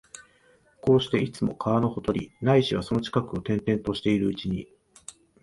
[0.81, 4.67] こうして、いつも川のほとり、ないしはその近くを転々としているうちに、